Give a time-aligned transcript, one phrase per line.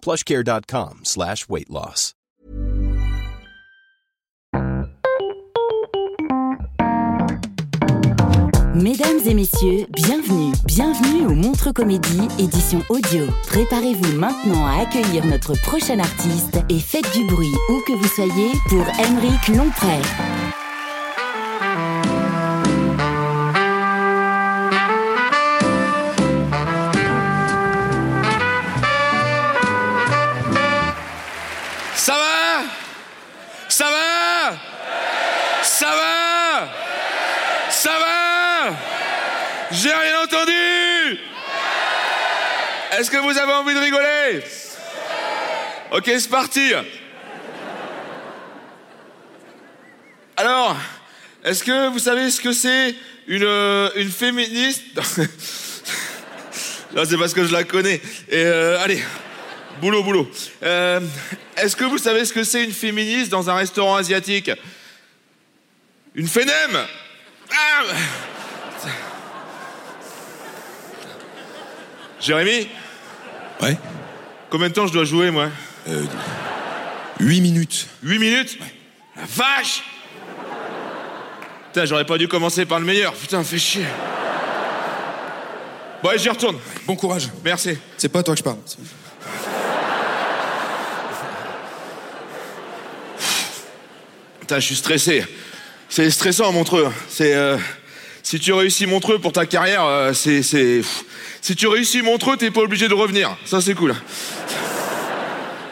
[0.00, 1.68] plushcare.com slash weight.
[8.74, 13.26] Mesdames et messieurs, bienvenue, bienvenue au Montre Comédie, édition audio.
[13.48, 18.52] Préparez-vous maintenant à accueillir notre prochain artiste et faites du bruit où que vous soyez
[18.68, 20.00] pour Emeric Longpré.
[37.78, 38.76] Ça va
[39.70, 41.20] J'ai rien entendu
[42.98, 44.42] Est-ce que vous avez envie de rigoler
[45.92, 46.72] Ok, c'est parti
[50.36, 50.76] Alors,
[51.44, 52.96] est-ce que vous savez ce que c'est
[53.28, 54.82] une, euh, féministe
[56.96, 58.00] Non, c'est parce que je la connais.
[58.32, 59.04] Euh, allez,
[59.80, 60.28] boulot, boulot.
[60.64, 60.98] Euh,
[61.56, 64.50] Est-ce que vous savez ce que c'est une féministe dans un restaurant asiatique?
[66.16, 66.76] Une fénème
[67.50, 67.82] Ah
[72.20, 72.68] Jérémy
[73.60, 73.76] Ouais.
[74.50, 75.48] Combien de temps je dois jouer, moi?
[77.20, 77.88] 8 minutes.
[78.02, 78.58] 8 minutes?
[79.16, 79.82] La vache
[81.66, 83.14] Putain, j'aurais pas dû commencer par le meilleur.
[83.14, 83.84] Putain, fais chier.
[86.02, 86.58] Bon, allez, j'y retourne.
[86.86, 87.28] Bon courage.
[87.44, 87.76] Merci.
[87.96, 88.58] C'est pas à toi que je parle.
[94.40, 95.24] Putain, je suis stressé.
[95.88, 96.92] C'est stressant, Montreux.
[97.08, 97.34] C'est.
[97.34, 97.56] euh,
[98.22, 100.42] si tu réussis Montreux pour ta carrière, euh, c'est.
[100.42, 103.36] Si tu réussis Montreux, t'es pas obligé de revenir.
[103.44, 103.94] Ça, c'est cool.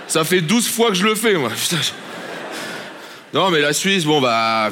[0.09, 1.50] Ça fait 12 fois que je le fais, moi.
[3.34, 4.71] Non, mais la Suisse, bon, bah.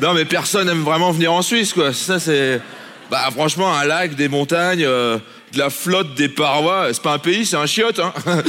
[0.00, 1.92] Non, mais personne aime vraiment venir en Suisse, quoi.
[1.92, 2.60] Ça, c'est.
[3.10, 5.18] Bah, franchement, un lac, des montagnes, euh,
[5.52, 8.12] de la flotte, des parois, c'est pas un pays, c'est un chiotte, hein.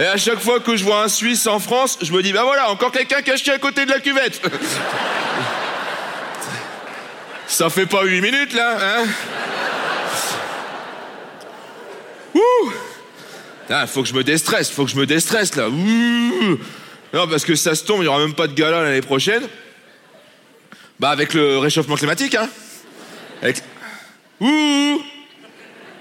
[0.00, 2.44] Et à chaque fois que je vois un Suisse en France, je me dis, bah
[2.44, 4.40] voilà, encore quelqu'un chié à côté de la cuvette.
[7.46, 9.04] Ça fait pas 8 minutes, là, hein
[12.34, 12.72] Ouh
[13.68, 15.68] Ah, faut que je me déstresse, faut que je me déstresse, là.
[15.68, 16.58] Ouh
[17.12, 19.42] non, parce que ça se tombe, il y aura même pas de gala l'année prochaine.
[20.98, 22.48] Bah, avec le réchauffement climatique, hein.
[24.40, 25.02] Ouh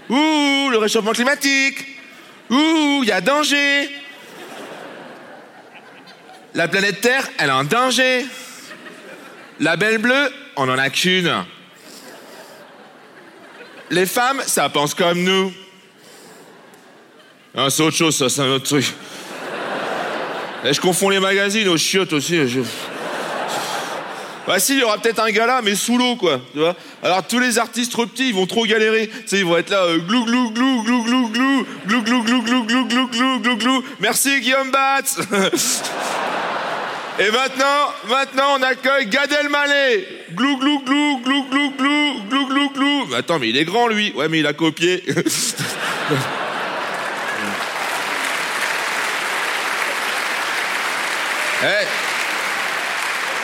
[0.09, 1.98] Ouh, le réchauffement climatique
[2.49, 3.89] Ouh, il y a danger
[6.55, 8.25] La planète Terre, elle est en danger
[9.59, 11.45] La belle bleue, on en a qu'une.
[13.91, 15.53] Les femmes, ça pense comme nous.
[17.55, 18.93] Ah, c'est autre chose, ça, c'est un autre truc.
[20.63, 22.39] Je confonds les magazines aux chiottes aussi.
[24.49, 26.41] Bah si, il y aura peut-être un gala, mais sous l'eau, quoi.
[26.53, 29.07] Tu vois Alors tous les artistes trop petits, ils vont trop galérer.
[29.07, 32.23] Tu sais, ils vont être là, euh, glou glou glou glou glou glou glou glou
[32.23, 33.83] glou glou glou glou glou glou glou.
[33.99, 35.19] Merci Guillaume Batz.
[37.19, 40.07] Et maintenant, maintenant on accueille Gad Elmaleh.
[40.33, 43.15] Glou glou glou glou glou glou glou glou glou.
[43.15, 44.13] Attends, mais il est grand lui.
[44.15, 45.03] Ouais, mais il a copié.
[51.61, 51.85] Eh.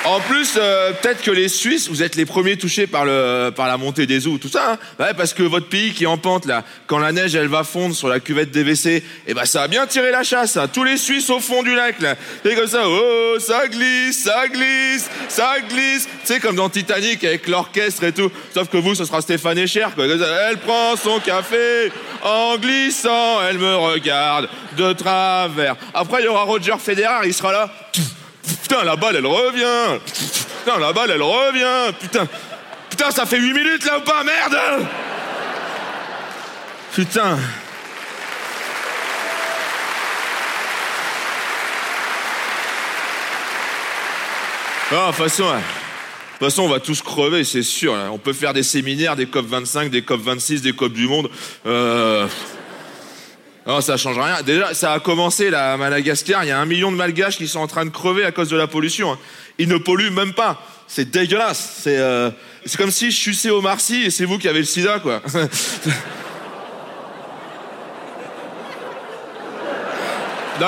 [0.08, 3.68] En plus, euh, peut-être que les Suisses, vous êtes les premiers touchés par, le, par
[3.68, 4.74] la montée des eaux, tout ça.
[4.74, 4.78] hein.
[5.00, 7.64] Ouais, parce que votre pays qui est en pente, là, quand la neige, elle va
[7.64, 10.68] fondre sur la cuvette des WC, eh ben, ça a bien tiré la chasse, hein.
[10.72, 12.16] Tous les Suisses au fond du lac, là.
[12.44, 16.08] C'est comme ça, oh, ça glisse, ça glisse, ça glisse.
[16.24, 18.32] Sais, comme dans Titanic avec l'orchestre et tout.
[18.54, 21.92] Sauf que vous, ce sera Stéphane Echer, Elle prend son café
[22.22, 25.76] en glissant, elle me regarde de travers.
[25.96, 27.72] Après, il y aura Roger Federer, il sera là.
[28.68, 30.00] Putain, la balle, elle revient.
[30.04, 31.94] Putain, la balle, elle revient.
[32.00, 32.28] Putain.
[32.90, 34.88] Putain, ça fait 8 minutes là ou pas Merde
[36.92, 37.38] Putain.
[44.92, 46.64] Ah, de toute façon, hein.
[46.64, 47.94] on va tous crever, c'est sûr.
[48.12, 51.30] On peut faire des séminaires, des COP25, des COP26, des COP du monde.
[51.68, 52.28] Euh...
[53.66, 54.44] Non, ça change rien.
[54.44, 56.44] Déjà, ça a commencé là, à Madagascar.
[56.44, 58.50] Il y a un million de Malgaches qui sont en train de crever à cause
[58.50, 59.14] de la pollution.
[59.14, 59.20] hein.
[59.58, 60.62] Ils ne polluent même pas.
[60.88, 61.80] C'est dégueulasse.
[61.82, 62.30] C'est euh,
[62.66, 65.22] c'est comme si je suçais au Marcy et c'est vous qui avez le sida, quoi.
[65.34, 65.48] non,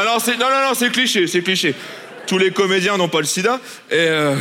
[0.04, 1.76] non, non, non, cliché, c'est cliché.
[2.26, 3.60] Tous les comédiens n'ont pas le sida.
[3.92, 4.36] Et euh,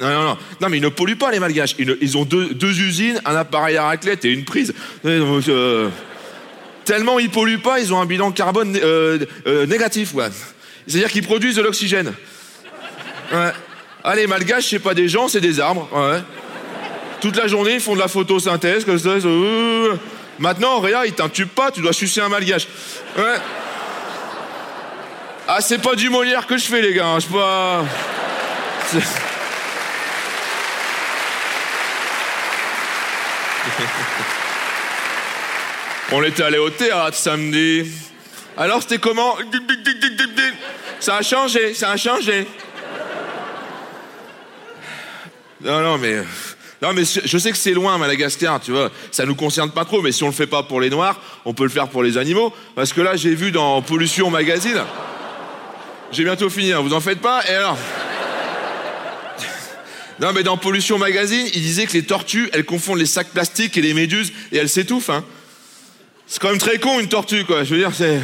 [0.00, 0.36] non, non, non.
[0.60, 1.76] Non, mais ils ne polluent pas, les Malgaches.
[1.78, 4.74] Ils, ont deux, usines, un appareil à raclette et une prise.
[5.04, 5.88] Et donc, euh,
[6.84, 10.28] tellement ils polluent pas, ils ont un bilan carbone euh, euh, négatif, ouais.
[10.86, 12.12] C'est-à-dire qu'ils produisent de l'oxygène.
[13.32, 14.14] Ouais.
[14.16, 15.88] Les Malgaches, c'est pas des gens, c'est des arbres.
[17.20, 19.10] Toute la journée, ils font de la photosynthèse, comme ça.
[19.10, 19.94] euh.
[20.38, 22.66] Maintenant, regarde, ils t'intubent pas, tu dois sucer un Malgache.
[25.46, 27.06] Ah, c'est pas du Molière que je fais, les gars.
[27.06, 27.84] hein, Je pas.
[36.10, 37.90] On était allé au théâtre samedi.
[38.56, 39.36] Alors c'était comment
[41.00, 42.46] Ça a changé, ça a changé.
[45.62, 46.22] Non, non, mais.
[46.82, 48.90] Non, mais je sais que c'est loin, Madagascar, tu vois.
[49.12, 51.54] Ça nous concerne pas trop, mais si on le fait pas pour les Noirs, on
[51.54, 52.52] peut le faire pour les animaux.
[52.74, 54.82] Parce que là, j'ai vu dans Pollution Magazine.
[56.10, 57.48] J'ai bientôt fini, hein, vous en faites pas.
[57.48, 57.78] Et alors
[60.20, 63.78] Non, mais dans Pollution Magazine, il disait que les tortues, elles confondent les sacs plastiques
[63.78, 65.24] et les méduses et elles s'étouffent, hein.
[66.32, 67.62] C'est quand même très con une tortue, quoi.
[67.62, 68.18] Je veux dire, c'est.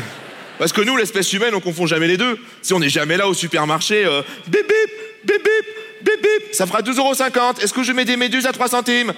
[0.58, 2.38] Parce que nous, l'espèce humaine, on confond jamais les deux.
[2.62, 4.90] Si on n'est jamais là au supermarché, euh, bip bip,
[5.24, 5.66] bip bip,
[6.00, 7.62] bip bip, ça fera 12,50€.
[7.62, 9.12] Est-ce que je mets des méduses à 3 centimes?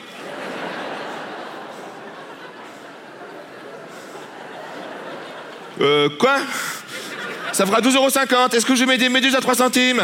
[5.81, 6.39] Euh, quoi?
[7.53, 8.57] Ça fera 12,50€.
[8.57, 10.03] Est-ce que je mets des méduses à 3 centimes?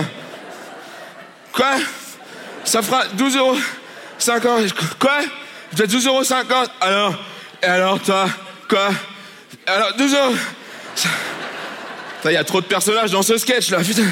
[1.53, 1.73] Quoi?
[2.63, 4.73] Ça fera 12,50€.
[5.01, 5.19] Quoi?
[5.73, 6.69] Vous êtes 12,50€.
[6.81, 7.17] Alors
[7.61, 8.29] Et alors, toi?
[8.69, 8.91] Quoi
[9.67, 10.35] Alors, 12 euros.
[12.25, 14.03] Il y a trop de personnages dans ce sketch là, putain.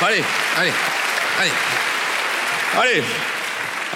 [0.00, 0.22] Allez,
[0.56, 0.72] allez,
[1.40, 1.50] allez.
[2.78, 3.02] Allez.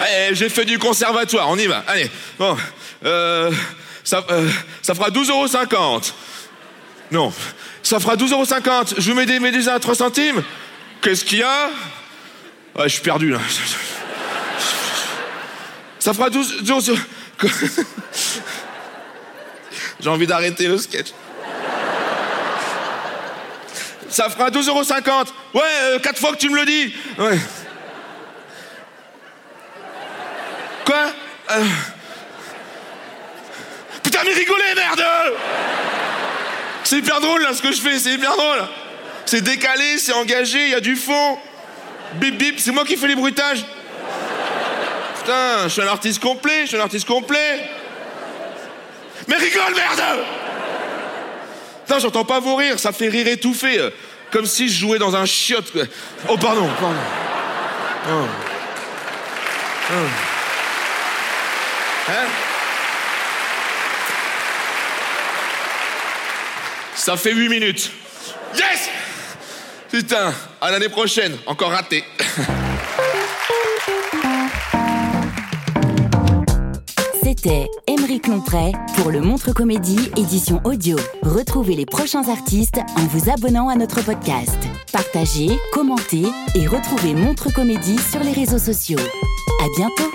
[0.01, 1.85] Allez, j'ai fait du conservatoire, on y va.
[1.87, 2.57] Allez, bon.
[3.05, 3.53] Euh,
[4.03, 4.49] ça, euh,
[4.81, 6.01] ça fera 12,50 euros.
[7.13, 7.33] Non,
[7.85, 8.85] ça fera 12,50 euros.
[8.99, 10.43] Je vous mets des méduses à 3 centimes.
[11.03, 11.71] Qu'est-ce qu'il y a?
[12.75, 13.39] Ouais, je suis perdu là.
[16.03, 16.65] Ça fera 12...
[16.65, 16.99] 12
[20.01, 21.13] J'ai envie d'arrêter le sketch.
[24.09, 24.83] Ça fera 12,50 euros.
[25.55, 26.93] Ouais, euh, quatre fois que tu me le dis.
[27.19, 27.39] Ouais.
[30.85, 31.13] Quoi?
[31.53, 31.65] Euh.
[34.03, 35.05] Putain, mais rigolez, merde
[36.83, 38.67] C'est hyper drôle là ce que je fais, c'est hyper drôle.
[39.25, 41.39] C'est décalé, c'est engagé, il y a du fond.
[42.15, 43.65] Bip bip, c'est moi qui fais les bruitages.
[45.23, 47.61] Putain, je suis un artiste complet, je suis un artiste complet.
[49.29, 50.03] Mais rigole, merde
[51.87, 53.79] Putain, j'entends pas vos rires, ça fait rire étouffé.
[53.79, 53.91] euh,
[54.33, 55.73] Comme si je jouais dans un chiotte.
[56.29, 56.97] Oh, pardon, pardon.
[58.11, 58.27] Oh.
[59.91, 59.95] Oh.
[62.09, 62.27] Hein?
[66.97, 67.91] Ça fait 8 minutes.
[68.57, 68.89] Yes
[69.91, 72.05] Putain, à l'année prochaine, encore raté.
[77.43, 80.97] C'était Émeric Lompré pour le Montre Comédie édition audio.
[81.23, 84.57] Retrouvez les prochains artistes en vous abonnant à notre podcast.
[84.93, 86.23] Partagez, commentez
[86.55, 89.01] et retrouvez Montre Comédie sur les réseaux sociaux.
[89.61, 90.11] À bientôt.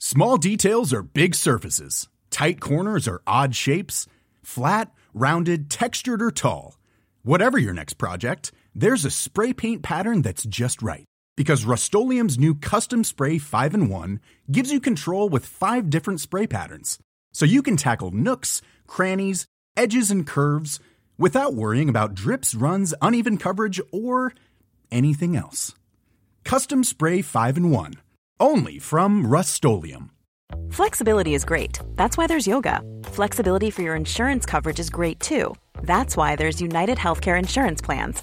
[0.00, 2.08] Small details are big surfaces.
[2.30, 4.08] Tight corners are odd shapes.
[4.42, 6.74] Flat, rounded, textured, or tall.
[7.22, 11.04] Whatever your next project, there's a spray paint pattern that's just right.
[11.36, 14.20] Because Rust new Custom Spray 5 in 1
[14.50, 16.98] gives you control with five different spray patterns.
[17.32, 19.46] So you can tackle nooks, crannies,
[19.76, 20.80] edges, and curves
[21.16, 24.32] without worrying about drips, runs, uneven coverage, or
[24.90, 25.74] anything else.
[26.44, 27.94] Custom Spray 5 in 1.
[28.40, 29.64] Only from Rust
[30.70, 31.78] Flexibility is great.
[31.96, 32.82] That's why there's yoga.
[33.04, 35.54] Flexibility for your insurance coverage is great too.
[35.82, 38.22] That's why there's United Healthcare Insurance Plans.